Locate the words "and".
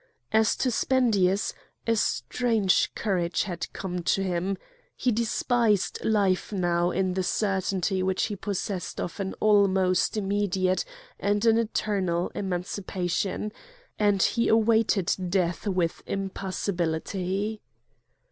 11.19-11.45, 13.99-14.23